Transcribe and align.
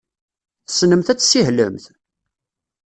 Tessnemt 0.67 1.11
ad 1.11 1.17
tessihlemt? 1.19 1.85